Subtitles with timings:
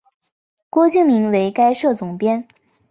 [0.71, 2.47] 郭敬明为该社总编。